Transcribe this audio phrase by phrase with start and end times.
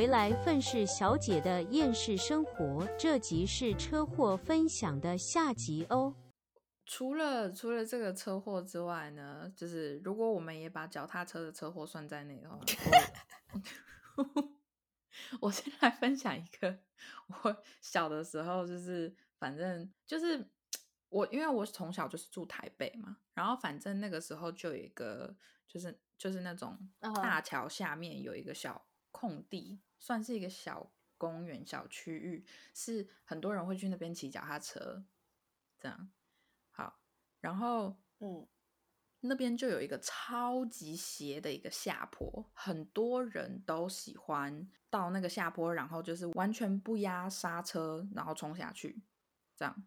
[0.00, 2.88] 回来，愤世小姐的厌世生活。
[2.98, 6.14] 这集是车祸分享的下集哦。
[6.86, 12.58] 除了除了这个车祸之外呢，就是如果我们也把脚踏车的车祸算在内的话，
[14.16, 14.48] 我
[15.48, 16.78] 我先来分享一个
[17.26, 20.48] 我小的时候，就是反正就是
[21.10, 25.36] 我，因为我从小就是住台北嘛，然后反正那个时候就有一个，
[25.68, 26.74] 就是就是那种
[27.16, 35.04] 大桥下面有一个小空地，算是一个小公园、小区域，是很多人会去那边骑脚踏车，
[35.78, 36.10] 这样
[36.70, 37.00] 好，
[37.40, 38.46] 然后嗯。
[39.22, 49.02] 那边就有一个超级斜的一个下坡，很多人都喜欢到那个下坡，然后就是完全不压刹车，然后冲下去，
[49.54, 49.86] 这样。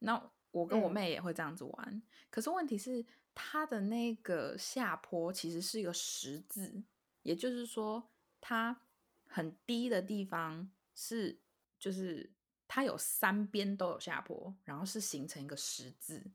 [0.00, 6.82] 那我跟我妹也会这样子玩，可是问题是它的那个下坡其实是一个十字，
[7.22, 8.10] 也就是说
[8.40, 8.80] 它
[9.26, 11.40] 很低的地方是
[11.78, 12.32] 就是
[12.66, 16.30] 它有三边都有下坡，然后是形成一个十字，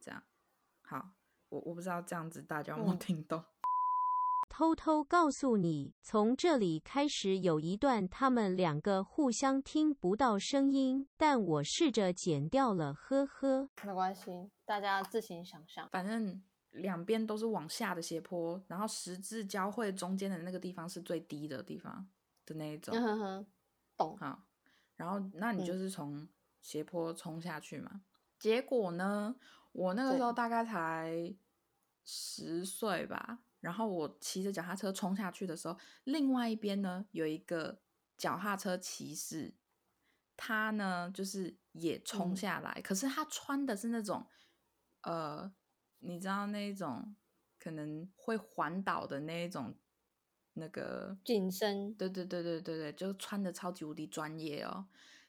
[0.00, 0.22] 这样
[0.82, 1.10] 好。
[1.48, 3.44] 我我不知道这样子大家有没有听懂。
[4.48, 13.68] 偷偷告诉你，从这里开始有一段他们两个互相听不到声音，但我试着剪掉了，呵呵。
[13.84, 15.88] 没关系，大家自行想象。
[15.90, 16.42] 反正
[16.76, 22.08] 两边都是往下的斜坡，然后十字交汇中间的那个地方是最低的地方
[22.44, 22.94] 的那一种。
[22.94, 23.46] 嗯哼哼，
[23.96, 24.16] 懂。
[24.16, 24.42] 好，
[24.96, 26.26] 然后那你就是从
[26.60, 28.02] 斜坡冲下去嘛？
[28.38, 29.36] 结果呢？
[29.72, 31.34] 我那个时候大概才
[32.02, 37.78] 十岁吧，然后我骑着脚踏车冲下去的时候，另外一边呢有一个
[38.16, 39.52] 脚踏车骑士，
[40.34, 44.26] 他呢就是也冲下来，可是他穿的是那种
[45.02, 45.52] 呃，
[46.06, 47.14] 你知道那一种
[47.58, 49.74] 可能会环岛的那一种
[50.54, 54.86] 那个紧身，对对对对对对，就穿的超级无敌专业哦。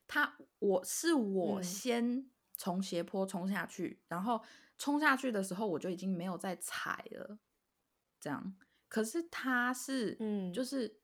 [0.07, 2.29] 他我是我先。
[2.59, 4.43] 从斜坡冲下去，然后
[4.79, 7.37] 冲下去的时候，我就已经没有再踩了。
[8.19, 8.55] 这样，
[8.87, 10.99] 可是他是，嗯，就是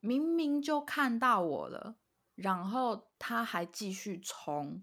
[0.00, 1.98] 明明就看到我了，
[2.34, 4.82] 然后他还继续冲，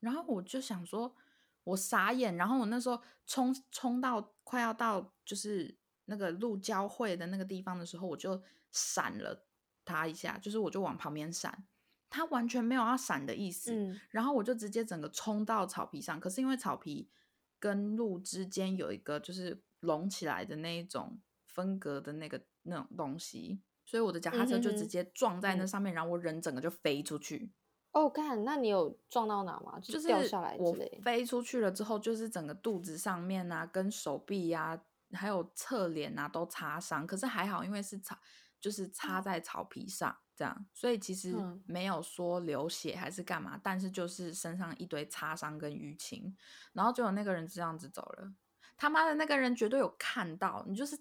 [0.00, 1.16] 然后我就想说，
[1.64, 2.36] 我傻眼。
[2.36, 5.76] 然后我那时候冲冲到快要到就是
[6.06, 9.46] 那个路交汇的那个地方的时候，我就闪了
[9.84, 11.66] 他一下，就是我就往旁边闪。
[12.10, 16.20] 他完全没有要闪的意思，然后我就直接整个冲到草皮上。
[16.20, 17.10] 可是因为草皮
[17.58, 27.50] 跟路之间有一个就是隆起来的那一种分隔的那个那种东西，所以我的脚踏车就直接撞在那上面，然后我人整个就飞出去。
[27.94, 29.80] 哦，看，那你有撞到哪吗？
[29.80, 34.78] 就是掉下来我飞出去了之后，就是整个肚子上面啊、跟手臂呀，
[35.12, 37.06] 还有侧脸啊都擦伤。
[37.06, 38.18] 可是还好，因为是草，
[38.60, 40.14] 就是擦在草皮上。
[40.36, 46.36] 这样，所以其实没有说流血还是干嘛，但是就是身上一堆擦伤跟淤青，
[46.72, 48.34] 然后就有那个人这样子走了。
[48.76, 50.98] 他妈的那个人绝对有看到你，就是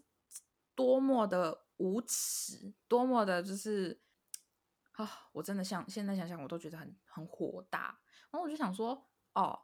[0.76, 4.00] 多么的无耻，多么的就是
[4.94, 5.30] 啊！
[5.32, 8.00] 我真的想现在想想，我都觉得很很火大。
[8.32, 9.60] 然后我就想说，哦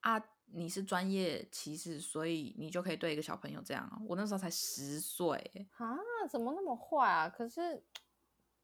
[0.00, 4.02] 啊，你是专业骑士，所以你就可以对一个小朋友这样。
[4.08, 5.96] 我那时候才十岁啊，
[6.30, 7.28] 怎么那么坏啊？
[7.28, 7.82] 可是。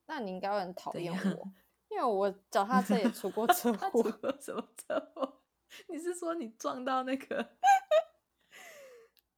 [0.07, 1.51] 那你应该会很讨厌我，
[1.89, 4.03] 因为我脚踏车也出过车 祸。
[4.39, 5.41] 什么车祸？
[5.89, 7.57] 你是说你撞到那个？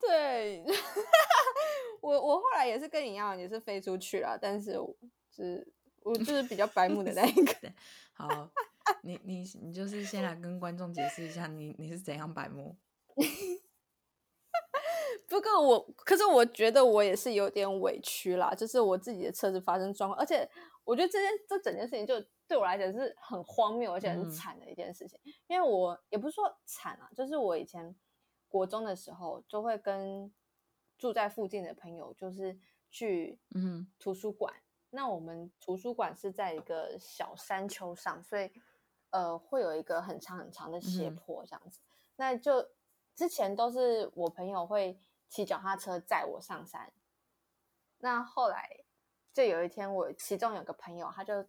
[0.00, 0.64] 对，
[2.02, 4.76] 我我后来也是跟你一样，也是飞出去了，但是
[5.30, 5.72] 是
[6.06, 7.52] 我就是比较白目的那一个。
[8.14, 8.48] 好，
[9.02, 12.76] 你你你就是先来跟观众解释一下，你你是怎样白目？
[15.28, 20.48] 不过我，可是我觉得我也是有点委屈啦，就是我自己的车子发生状况，而且
[20.84, 25.18] 我觉得这件这整件事情就对我来讲是很荒谬而且很惨的一件事情，
[25.48, 27.96] 因为我也不是说惨啊，就是我以前
[28.46, 30.32] 国中的时候就会跟
[30.96, 32.56] 住在附近的朋友就是
[32.90, 34.54] 去嗯图书馆，
[34.96, 38.50] 那我们图书馆是在一个小山丘上，所以
[39.10, 41.78] 呃会有一个很长很长的斜坡这样子，
[42.16, 42.66] 那就
[43.14, 44.98] 之前都是我朋友会。
[45.28, 46.92] 骑脚踏车载我上山，
[47.98, 48.84] 那后来
[49.34, 51.44] 就有一天，我其中有个朋友，他就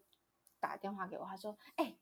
[0.59, 1.95] 打电话给我，他说：“哎，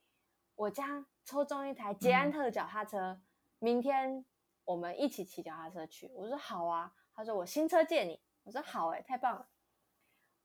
[0.56, 3.20] 我家抽中一台捷安特脚踏车，
[3.60, 4.26] 明天
[4.64, 9.46] 我们一起骑脚踏车去。”我说：“好啊。”他说：“我新车借你。”我说：“好哎，太棒了。”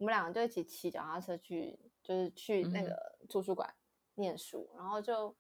[0.00, 3.72] 我们两个就一起骑脚踏车去，就是去那个图书馆
[4.16, 5.32] 念书，然后就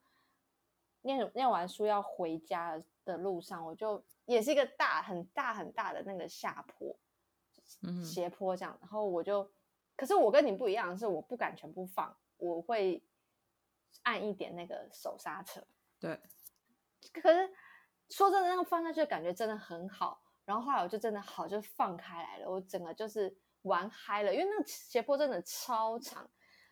[1.02, 4.00] 念念完书要回家的路上，我就。
[4.26, 6.96] 也是一个大很大很大的那个下坡，
[8.04, 9.50] 斜坡这样，然后我就
[9.96, 13.02] 可是我跟你不一样，是我不敢全部放，我会
[14.02, 15.60] 按一点那个手刹车。
[15.98, 16.20] 对。
[17.12, 17.50] 可是
[18.10, 20.22] 说真的，那个放下去的感觉真的很好。
[20.44, 22.48] 然后后来我就真的好，就放开来了。
[22.48, 26.30] 我整个就是玩嗨了，因为那个斜坡真的超长。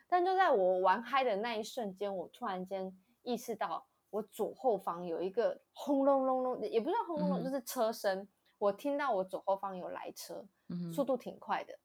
[0.09, 8.27] 但就在我玩嗨的那一瞬间，我突然间意识到，我左后方有一个轰隆隆隆，也不算轰隆隆，就是车声。
[8.57, 10.45] 我听到我左后方有来车，
[10.93, 11.79] 速度挺快的。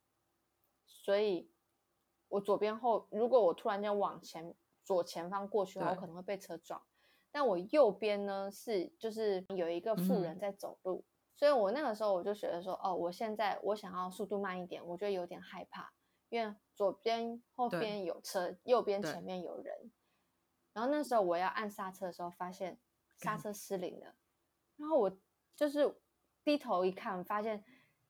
[0.85, 1.51] 所以，
[2.29, 6.81] 我左边后，如果我突然间往前左前方过去的话，我可能会被车撞。
[7.29, 11.03] 但我右边呢，是就是有一个妇人在走路。
[11.35, 15.91] 所以我那个时候我就觉得说，哦，我现在我想要速度慢一点，我觉得有点害怕，
[16.29, 19.91] 因为左边后边有车，右边前面有人。
[20.73, 22.79] 然后那时候我要按刹车的时候，发现
[23.17, 24.15] 刹车失灵了。
[24.77, 25.17] 然后我
[25.55, 25.95] 就是
[26.43, 27.63] 低头一看，发现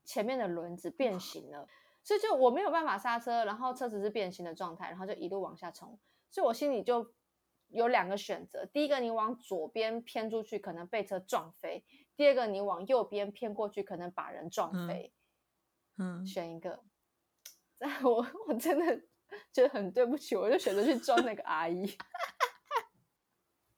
[0.05, 1.67] 前面的轮子变形了，
[2.03, 5.99] 所以就我没有办法刹车，然后车子是变形的状态，然后就一路往下冲。
[6.29, 7.13] 所以我心里就
[7.73, 11.83] 有两个选择：第一个，你往左边偏出去，可能被车撞飞。
[12.15, 15.13] 第二个，你往右边偏过去，可能把人撞飞。
[15.97, 16.83] 嗯，选一个。
[18.03, 19.01] 我我真的
[19.51, 21.85] 觉得很对不起，我就选择去撞那个阿姨。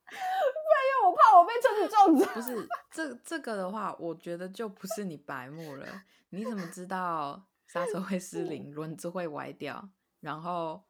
[0.05, 2.25] 不然，因为我怕我被车子撞走。
[2.33, 6.03] 不是这这个的话，我觉得就不是你白目了。
[6.29, 9.89] 你怎么知道刹车会失灵，轮子会歪掉，
[10.19, 10.83] 然后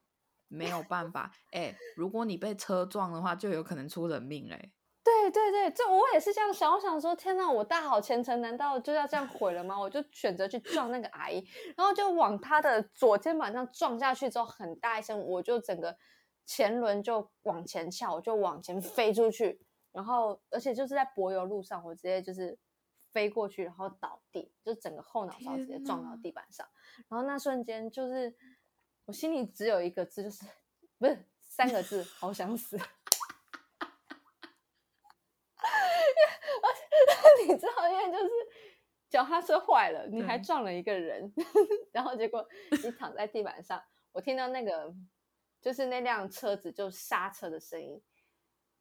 [0.56, 1.31] 没有办法？
[1.52, 4.72] 哎，如果你被车撞的话，就有可能出人命嘞。
[5.04, 6.72] 对对对，这我也是这样想。
[6.74, 9.80] 我想说，天哪，我大好前程难道就要这样毁了吗？
[9.80, 11.48] 我就选择去撞那个阿姨，
[11.78, 15.96] 然后就往她的左肩膀上撞下去之后，很大一声，我就整个
[16.48, 19.62] 前轮就往前翘，我就往前飞出去，
[19.92, 22.57] 然后而且就是在柏油路上，我直接就是
[23.12, 26.68] 飞过去，然后倒地，就整个后脑勺直接撞到地板上。
[27.10, 28.36] 然后那瞬间就是
[29.06, 30.46] 我心里只有一个字，就是
[30.98, 32.78] 不是三个字，好想死。
[37.48, 38.30] 你知道，因为就是
[39.10, 41.31] 脚踏车坏了，你还撞了一个人，
[41.92, 42.48] 然后结果
[42.84, 44.92] 你躺在地板上，我听到那个
[45.62, 48.02] 就是那辆车子就刹车的声音，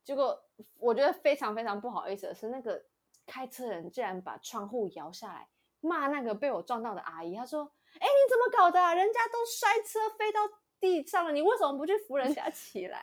[0.03, 0.43] 结果
[0.79, 2.87] 我觉得非常非常不好意思的是，那个
[3.27, 5.49] 开车人竟然把窗户摇下来
[5.81, 7.71] 骂那个被我撞到的阿姨，他说
[8.05, 8.79] ：“哎，你怎么搞的？
[8.95, 10.41] 人家都摔车飞到
[10.79, 12.99] 地上了，你为什么不去扶人家 起来？”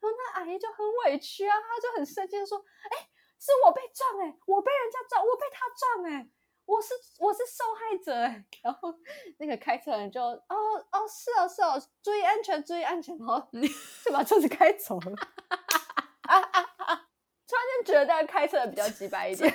[0.00, 2.58] 然后那阿姨就很委屈啊，她就很生气的说
[2.90, 3.08] ：“哎。”
[3.42, 6.28] 是我被撞哎，我被人家撞，我被他撞哎，
[6.64, 8.94] 我是我是受害者哎，然后
[9.40, 10.46] 那个开车人就哦
[10.92, 11.74] 哦是哦是哦，
[12.04, 13.48] 注意安全注意安全哦，
[14.04, 15.16] 就把车子开走了，
[16.30, 17.08] 啊啊啊！
[17.48, 19.52] 突然间觉得开车的比较急白一点，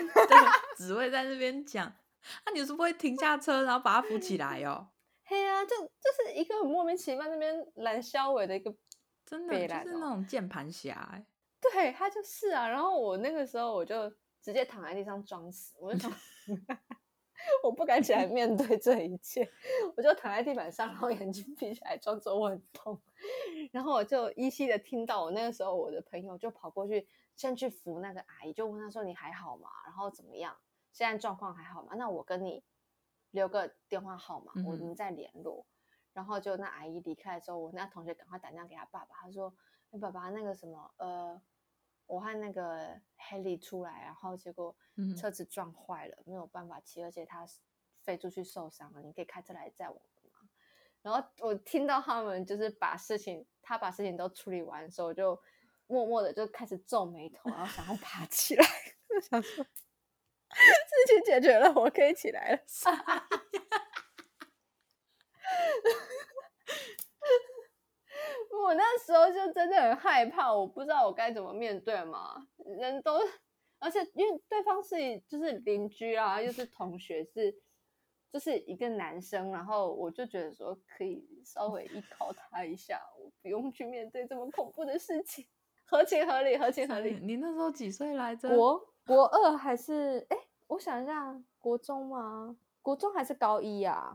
[0.75, 1.89] 只会在那边讲，
[2.45, 4.87] 那你是不会停下车然后把他扶起来哦？
[5.23, 8.73] 嘿呀，就就是一个很莫名其妙那边拦销尾的一个，
[9.25, 11.25] 真的就是那种键盘侠哎。
[11.59, 14.09] 对他就是啊，然后我那个时候我就
[14.41, 16.13] 直接躺在地上装死，我就想，
[17.63, 19.49] 我不敢起来 面对这一切，
[19.97, 23.01] 我就躺在地板上，然后眼睛闭起来，装作我很痛，
[23.73, 29.67] 然后我就依稀的听到我那个时候我的朋友就跑过去，先去扶那个阿姨，就问她说你还好吗？
[29.83, 30.55] 然后怎么样？
[30.97, 31.93] 现在状况还好吗？
[31.95, 32.63] 那我跟你
[33.29, 35.67] 留个电话号码，我们再联络。
[36.11, 39.53] 然后就那阿姨离开的时候，我那同学赶快打电话给他爸爸，他说。
[39.91, 41.41] 哎，爸爸，那个什么，呃，
[42.07, 44.75] 我和那个 Haley 出来，然后结果
[45.15, 47.47] 车子撞坏了，没有办法骑，而且他
[48.01, 49.01] 飞出去受伤了。
[49.01, 49.95] 你可以开车来载我
[50.29, 50.49] 吗？
[51.01, 55.41] 然后我听到他们就是把事情，他把事情都处理完的时候，我就
[55.85, 58.65] 默默的就开始皱眉头，然后想要爬起来，
[59.29, 59.65] 想说
[60.55, 62.59] 事情解决了，我可以起来了。
[68.59, 72.47] 我那时候就真的很害怕，我不知道我该怎么面对嘛。
[72.65, 73.19] 人都，
[73.79, 77.55] 而且因为对方是就是邻居啊，又是同学，是
[78.33, 85.47] 就是一个男生，然后我就觉得说可以稍微依靠他一下，我不用去面对这么恐怖的事情，
[85.85, 87.19] 合情合理，合情合理。
[87.21, 88.49] 你那时候几岁来着？
[88.49, 90.37] 国国二还是哎？
[90.67, 92.57] 我想一下，国中吗？
[92.81, 94.13] 国中还是高一呀？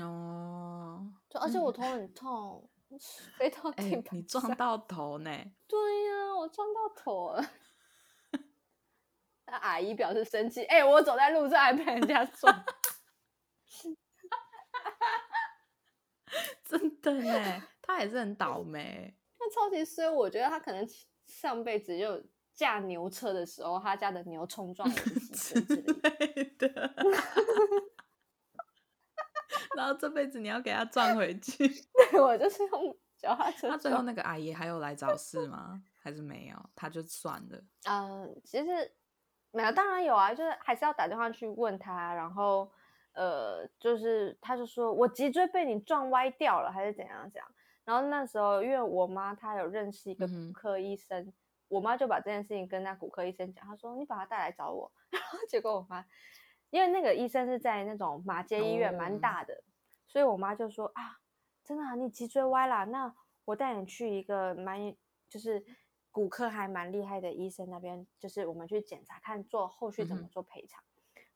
[0.00, 2.70] 哦，就而且我头很痛。
[3.36, 5.30] 飞到地板，你撞到头呢？
[5.66, 7.44] 对呀，我撞到头了。
[9.46, 12.64] 那阿姨表示生气，哎，我走在路上还被人家撞，
[16.64, 19.14] 真的呢，他也是很倒霉。
[19.38, 20.86] 他超级衰，我觉得他可能
[21.26, 22.24] 上辈子就
[22.58, 26.92] 驾牛车的时候，他家的牛冲撞了自己之类的。
[29.76, 31.68] 然后这辈子你要给他撞回去。
[32.10, 33.68] 对，我就是用脚踏车。
[33.68, 35.80] 那最后那个阿姨还有来找事吗？
[36.02, 36.70] 还是没有？
[36.74, 37.62] 他就算了。
[37.88, 38.92] 嗯，其实
[39.52, 42.68] 没有，当然有啊，就是还是要打电话去问他，然后
[43.12, 47.48] 呃，就是他就说我脊椎被你撞歪掉了，还是怎样怎样。
[47.84, 51.32] 然后那时候因为我妈她有认识一个骨科医生，
[51.68, 54.90] 我妈就把这件事情跟那骨科医生讲，她说你把他带来找我。
[55.10, 56.04] 然后结果我妈。
[56.70, 59.62] 因为那个医生是在那种马街医院，蛮大的，
[60.06, 61.18] 所以我妈就说啊，
[61.64, 63.14] 真的啊，你脊椎歪了，那
[63.46, 64.94] 我带你去一个蛮
[65.30, 65.64] 就是
[66.10, 70.84] 骨科还蛮厉害的医生那边，就是我们去检查看做后续怎么做赔偿。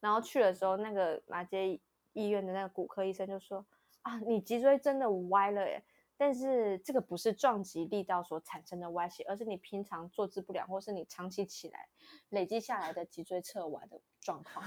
[0.01, 1.81] 然后去的时候，那个马街
[2.13, 3.65] 医院的那个骨科医生就说
[4.03, 5.83] 啊，你脊椎真的歪了耶。
[6.25, 11.89] 但是这个不是撞击力道所产生的歪斜，而是你平常坐姿不良，或是你长期起来
[12.29, 14.65] 累积下来的脊椎侧弯的状况。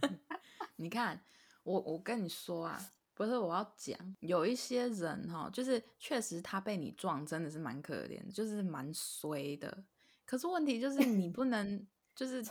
[0.76, 1.24] 你看，
[1.62, 2.78] 我我跟你说啊，
[3.14, 9.82] 不是我要讲，有一些人哈，就是确实他被你撞，真的是蛮可怜，就是蛮衰的。
[10.26, 12.44] 可是问题就是你不能就 是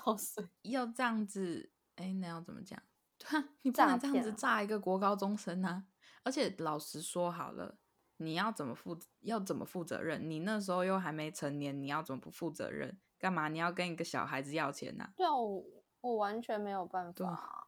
[0.64, 2.82] 要这样子，哎，那要怎么讲？
[3.20, 5.84] 对啊，你不能这样子炸一个国高中生啊！
[6.24, 7.78] 而且老实说好了。
[8.18, 10.30] 你要怎么负要怎么负责任？
[10.30, 12.98] 你那时候又还没成年，你要怎么不负责任？
[13.18, 15.10] 干嘛你要跟一个小孩子要钱呢？
[15.16, 15.64] 对啊，我
[16.02, 17.68] 我完全没有办法。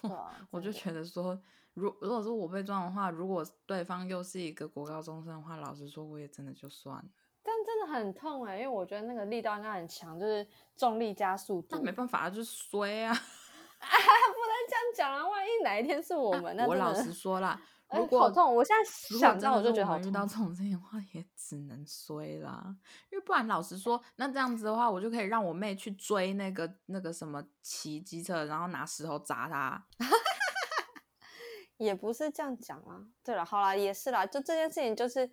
[0.00, 1.40] 对啊， 我就觉得说，
[1.72, 7.04] 如如果说我被撞的话，如果对方又是一个国高中生的话，老实说，我也真的就算了。
[7.42, 11.76] 但真的很痛哎，因为我觉得那个力道应该很强，就是重力加速度。
[11.76, 13.12] 那没办法，就是衰 啊！
[13.12, 17.60] 不能这样讲啊，万一哪一天是我们，那我老实说啦。
[17.88, 18.54] 好痛！
[18.54, 20.08] 我现在想到我就觉得好痛。
[20.08, 22.76] 遇到这种事情的话，也只能追啦。
[23.10, 29.86] 因为不然，老实说，那这样子的话，我就可以让我妹去追那个那个什么骑机车，然后拿石头砸他。
[31.76, 33.06] 也不是这样讲啊。
[33.22, 34.26] 对了，好啦，也是啦。
[34.26, 35.30] 就这件事情，就是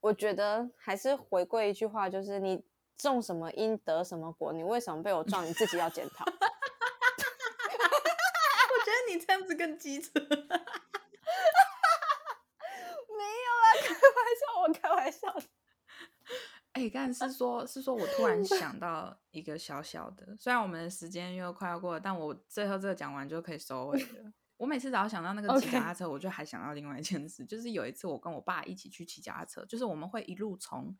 [0.00, 2.64] 我觉得还是回归一句话，就是你
[2.96, 4.52] 种什么因得什么果。
[4.52, 5.44] 你为什么被我撞？
[5.46, 6.24] 你自己要检讨。
[6.30, 6.32] 我
[8.84, 10.10] 觉得你这样子更机车。
[14.72, 15.42] 开玩笑的，
[16.72, 24.32] 哎， 刚才是说，是说我突然想到一个小小的，虽然我们的时间又快要过了，但我最后这个讲完就可以收尾了。
[24.58, 30.96] 我每次只要想到那个骑脚踏车，我就还想到另外一件事，就是有一次我跟我爸一起去骑脚踏车，就是我们会一路从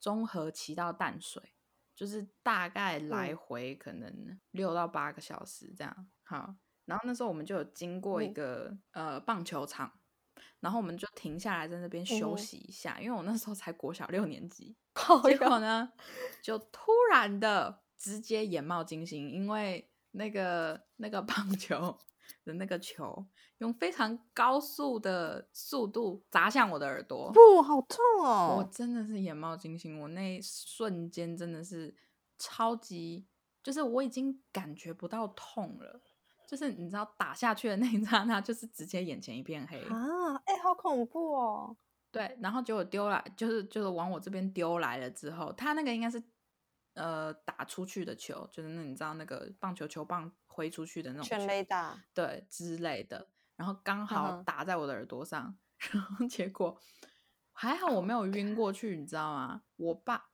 [0.00, 1.54] 中和骑到淡水，
[1.94, 6.08] 就是大概来回可能六到八个小时这样。
[6.22, 10.00] 好，然后那时候我们就有经过一个呃棒球场。
[10.60, 14.76] 然后我们就停下来在那边休息一下，因为我那时候才国小六年级。
[15.24, 15.92] 结果呢，
[16.42, 21.98] 就突然的直接眼冒金星，因为那个那个棒球
[22.44, 23.26] 的那个球
[23.58, 28.56] 用非常高速的速度砸向我的耳朵，不，好痛哦！
[28.58, 31.94] 我真的是眼冒金星，我那一瞬间真的是
[32.38, 33.26] 超级，
[33.62, 36.00] 就是我已经感觉不到痛了。
[36.54, 40.36] 就是你知道打下去的那一刹那，就是直接眼前一片黑啊！
[40.44, 41.76] 哎，好恐怖哦。
[42.12, 46.22] 对，然后结果丢来，就是就是往我这边丢来了之后，他那个应该是
[46.92, 53.28] 呃打出去的球，就是那你知道那个棒球球棒挥出去的那种全雷打，对之类的。
[53.56, 55.58] 然后刚好打在我的耳朵上，
[55.90, 56.80] 然后结果
[57.50, 59.62] 还好我没有晕过去，你知道吗？
[59.74, 60.26] 我爸，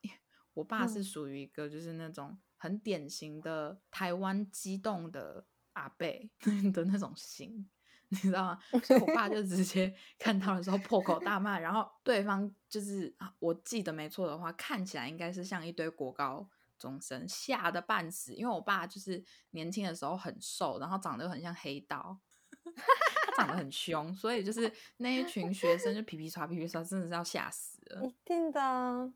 [0.53, 5.47] 我爸是属于一个就是那种很典型的台湾激动的。
[5.81, 6.31] 阿贝
[6.73, 7.69] 的那种型，
[8.09, 8.59] 你知道吗？
[8.85, 18.35] 所以我爸就直接 看到的时候破口大骂，然后对方就是我记得没错的话，看起来应该是像一堆国高中生，吓得半死。
[18.35, 22.19] 因为我爸就是年轻的时候很瘦，然后长得又很像黑道，
[23.27, 28.05] 他长得很凶，所以就是那一群学生就皮皮刷皮皮刷，真的是要吓死了。
[28.05, 29.13] 一定的。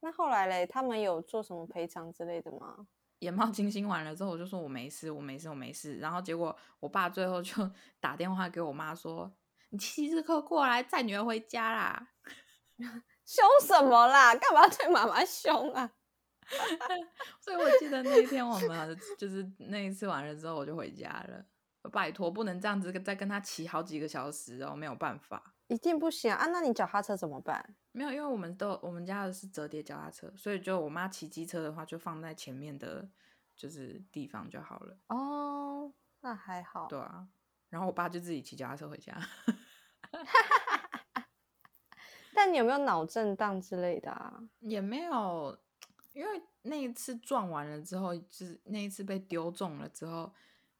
[0.00, 2.88] 那后来嘞，他们有做什么赔偿之类的吗？
[3.22, 5.96] 眼冒金星完了之后，我就说我没事，我没事，我没事。
[5.98, 9.32] 然后结果我爸最后就 打电话给我妈说
[9.70, 12.08] ：“你骑这车过来载女儿回家啦。
[13.24, 14.34] ”凶什么啦？
[14.34, 15.88] 干嘛对妈妈凶啊？
[17.40, 21.46] 所以我记得那一天我们就是那一次完了之后，我就回家了。
[21.92, 25.54] 拜托，不能这样子再跟他骑好几个小时哦，没有办法。
[25.68, 26.46] 一定不行啊！
[26.46, 27.76] 那你脚踏车怎么办？
[27.92, 33.08] 没有，因为我们都我们家的是折叠脚踏车，所以就我妈骑机车的话，就放在前面的，
[33.54, 34.96] 就是地方就好了。
[35.08, 36.86] 哦，那还好。
[36.86, 37.28] 对啊，
[37.68, 39.16] 然后我爸就自己骑脚踏车回家。
[42.34, 44.42] 但你有没有脑震荡之类的啊？
[44.60, 45.56] 也没有，
[46.12, 50.32] 因为那一次撞完了之后，就是那一次被丢中了之后，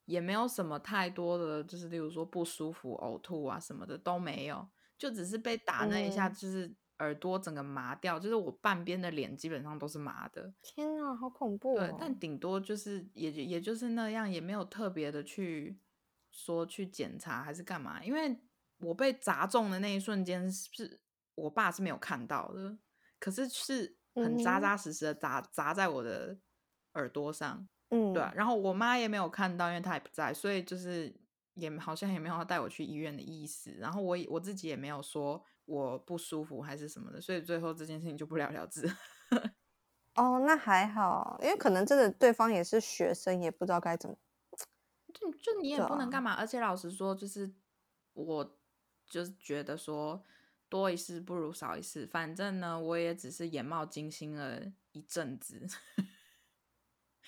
[0.06, 4.66] 也没有什么太多的，就是例如说不舒服、呕吐啊什么的都没有，
[4.96, 10.54] 就只是被打那一下，就是耳朵整个麻掉，就是我半边的脸基本上都是麻的。
[10.62, 11.74] 天啊，好恐怖！
[11.76, 15.80] 对，但顶多就是也也就是那样，也没有特别的去
[16.30, 18.38] 说去检查还是干嘛，因为
[18.78, 21.00] 我被砸中的那一瞬间是
[21.34, 22.78] 我爸是没有看到的，
[23.18, 26.38] 可是是很扎扎实实的砸砸在我的
[26.92, 27.66] 耳朵上。
[27.90, 31.12] 嗯，对，然后我妈也没有看到，因为她也不在，所以就是
[31.54, 33.72] 也好像也没有要带我去医院的意思。
[33.80, 38.86] 然后我我自己也没有说我不舒服还是什么的，所以最后这件事情就不了了之。
[40.16, 44.14] 哦，那还好，因为可能真的对方也是学生，也不知道该怎么。
[45.14, 47.50] 就就你也不能干嘛，而且老实说，就是
[48.12, 48.58] 我
[49.06, 50.22] 就是觉得说
[50.68, 54.60] 多一事不如少一事，反正呢，我也只是眼冒金星了
[54.92, 55.66] 一阵子。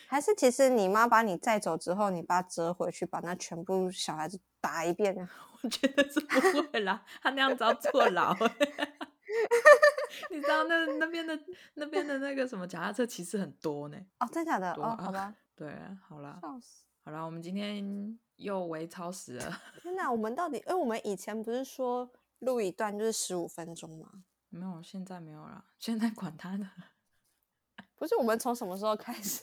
[0.07, 5.15] 还是其实你妈把你载走之后，你爸折回去把那全部小孩子打一遍
[5.63, 8.37] 我觉得是不会啦，他那样子要坐牢。
[10.31, 11.39] 你知道那那边的
[11.75, 13.97] 那边的那个什么脚踏车其实很多呢？
[14.21, 14.73] 哦，真的假的？
[14.75, 15.35] 哦，好吧。
[15.57, 15.75] 对，
[16.07, 16.39] 好了。
[16.43, 16.85] 笑死。
[17.05, 19.61] 好啦，我们今天又微超时了。
[19.81, 20.59] 天哪，我们到底？
[20.61, 24.09] 哎，我们以前不是说录一段就是十五分钟吗？
[24.51, 25.65] 没有，现在没有了。
[25.79, 26.65] 现在管他的。
[27.97, 29.43] 不是，我们从什么时候开始？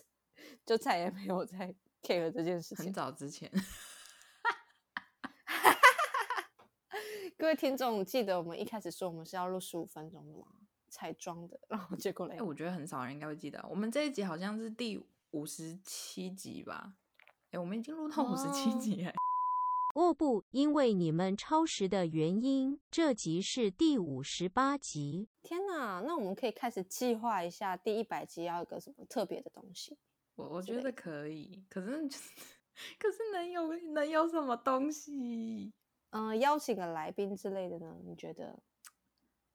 [0.65, 2.85] 就再也没有再 care 这件事情。
[2.85, 3.51] 很早之前，
[7.37, 10.45] 各位听众记得我们一开始说我们是要录十五分钟的吗？
[10.89, 13.65] 彩妆的，然后结果嘞，哎，我觉得很少人应该会记得。
[13.69, 16.93] 我们这一集好像是第五十七集吧？
[17.51, 19.13] 哎，我们已经录到五十七集哎。
[19.95, 25.27] 哦不，因为你们超时的原因，这集是第五十八集。
[25.41, 29.97] 天哪，那我们可以开始计划一下第一百集要一个什么特别的东西。
[30.41, 31.91] 我我觉得可以，可是
[32.97, 35.71] 可是能有能有什么东西？
[36.09, 37.95] 嗯，邀请个来宾之类的呢？
[38.03, 38.59] 你觉得？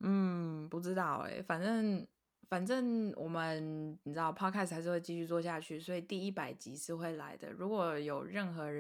[0.01, 2.07] 嗯，不知道哎，反正
[2.49, 7.51] 反正我们你知道，Podcast 还是会继续做下去，所以第一百集是会来的。
[7.51, 8.71] 如果有任何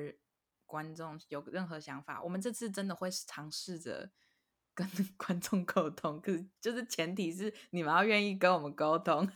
[0.64, 4.10] 观众有任何想法，我们这次真的会尝试着
[4.74, 9.28] 跟观众沟通，可是就是前提是你们要愿意跟我们沟通。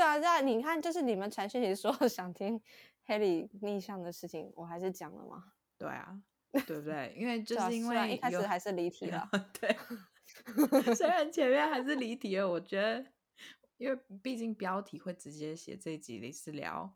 [0.00, 2.58] 对啊，这你看，就是你们传讯息说 想听
[3.04, 5.52] 黑里逆向的事情，我还是讲了嘛。
[5.76, 6.18] 对啊，
[6.66, 7.14] 对不对？
[7.14, 9.28] 因为就 是因为一开始还是离题了。
[9.60, 13.04] 对，虽然前面还是离题了，我觉得，
[13.76, 16.90] 因为毕竟标题会直接写这集里是聊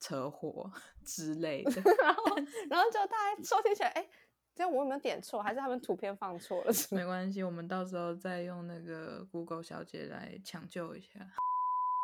[0.00, 0.68] 车祸
[1.04, 2.24] 之类的，然后
[2.68, 4.08] 然后就大家收听起来，哎，
[4.52, 5.40] 这样我有没有点错？
[5.40, 6.72] 还是他们图片放错了？
[6.90, 11.24] 没关系，我们到时候再用那个 Google 小姐来抢救一下。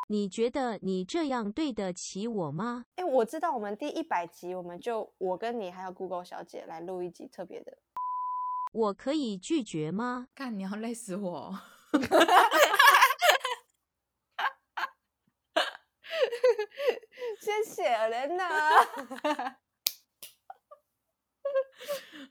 [0.09, 2.85] 你觉得你这样对得起我吗？
[2.97, 7.79] 哎，我知道，我们第一百集，我们就我跟你还有 Google 小姐来录一集特别的。
[8.73, 10.29] 我可以拒绝吗？
[10.35, 11.59] 看你要累死我！
[17.41, 18.45] 谢谢莲娜。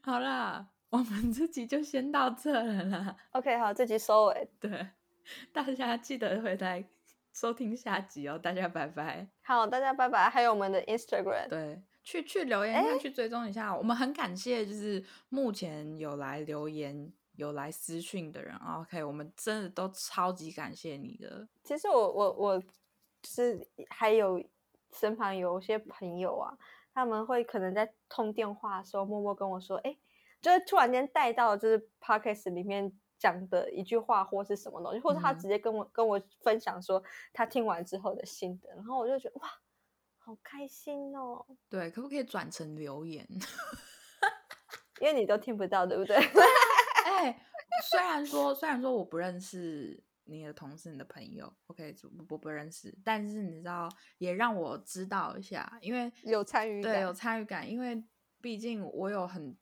[0.03, 3.15] 好啦，我们这集就先到这了啦。
[3.31, 4.47] OK，好，这集收尾。
[4.59, 4.89] 对，
[5.51, 6.87] 大家记得回来。
[7.33, 9.27] 收听下集哦，大家拜拜。
[9.41, 10.29] 好，大家拜拜。
[10.29, 13.75] 还有我们的 Instagram，对，去去留言，下，去追踪一下。
[13.75, 18.55] 我们很感谢，就是目前有来留言、有来私讯的人。
[18.57, 21.47] OK，我们真的都超级感谢你的。
[21.63, 22.63] 其实我我我
[23.23, 24.41] 是还有
[24.91, 26.55] 身旁有些朋友啊，
[26.93, 29.97] 他们会可能在通电话的时候默默跟我说，哎，
[30.39, 32.93] 就是突然间带到就是 Podcast 里面。
[33.23, 39.47] 讲的一句话或是什么东西，或者他直接跟我跟我分享说他听完之后的心得，然后我就觉得哇，
[40.17, 41.45] 好开心哦。
[41.69, 43.25] 对，可不可以转成留言？
[44.99, 46.17] 因为你都听不到，对不对？
[47.07, 47.41] 哎，
[47.89, 51.95] 虽然说虽然说我不认识你的同事、你的朋友，OK，
[52.27, 58.03] 我不认识，但是你知道，也让我知道一下，因为有参与，对，有参与感，因为
[58.41, 59.55] 毕竟我有很。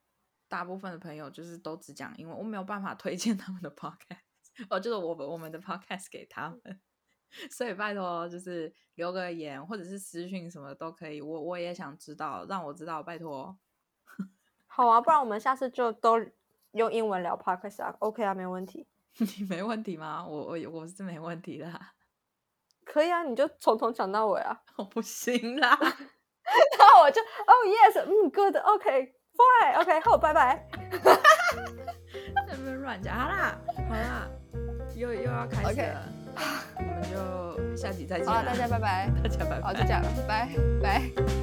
[0.51, 6.81] 大部分的朋友就是都只讲英文，我没有办法推荐他们的 podcast，哦，就是我我们的 podcast 给他们，
[7.49, 13.57] 所以拜托就是留个言或者是私讯什么都可以，我我也想知道，让我知道，拜托。
[14.67, 16.19] 好啊，不然我们下次就都
[16.73, 18.85] 用英文聊 podcast 啊，OK 啊，没问题。
[19.17, 20.25] 你没问题吗？
[20.27, 21.79] 我我我是没问题的。
[22.83, 24.61] 可以啊，你就从头讲到尾啊。
[24.75, 28.29] 我不行啦，然后我就哦 yes，嗯
[29.41, 29.99] ，good，OK。
[30.01, 30.65] 好，拜拜。
[32.47, 33.17] 在那边乱讲？
[33.17, 33.57] 好啦，
[33.89, 34.27] 好啦，
[34.95, 36.03] 又又要开始了，
[36.77, 38.27] 我们就下集再见。
[38.27, 39.61] 好，大家拜拜， 大家拜拜。
[39.61, 40.47] 好，就这样，拜
[40.81, 41.40] 拜。